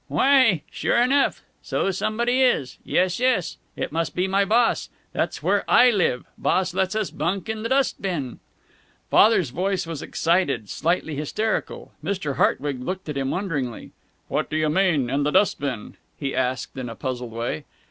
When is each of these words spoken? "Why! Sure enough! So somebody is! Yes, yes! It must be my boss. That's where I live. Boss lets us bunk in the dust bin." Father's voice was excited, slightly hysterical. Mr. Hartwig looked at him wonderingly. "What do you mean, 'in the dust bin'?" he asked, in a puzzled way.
"Why! 0.07 0.63
Sure 0.71 0.99
enough! 0.99 1.43
So 1.61 1.91
somebody 1.91 2.41
is! 2.41 2.79
Yes, 2.83 3.19
yes! 3.19 3.57
It 3.75 3.91
must 3.91 4.15
be 4.15 4.27
my 4.27 4.43
boss. 4.45 4.89
That's 5.13 5.43
where 5.43 5.63
I 5.69 5.91
live. 5.91 6.25
Boss 6.39 6.73
lets 6.73 6.95
us 6.95 7.11
bunk 7.11 7.47
in 7.49 7.61
the 7.61 7.69
dust 7.69 8.01
bin." 8.01 8.39
Father's 9.11 9.51
voice 9.51 9.85
was 9.85 10.01
excited, 10.01 10.69
slightly 10.71 11.15
hysterical. 11.17 11.91
Mr. 12.03 12.37
Hartwig 12.37 12.81
looked 12.81 13.09
at 13.09 13.15
him 13.17 13.29
wonderingly. 13.29 13.91
"What 14.27 14.49
do 14.49 14.57
you 14.57 14.69
mean, 14.69 15.07
'in 15.07 15.21
the 15.21 15.29
dust 15.29 15.59
bin'?" 15.59 15.97
he 16.17 16.33
asked, 16.35 16.75
in 16.79 16.89
a 16.89 16.95
puzzled 16.95 17.31
way. 17.33 17.65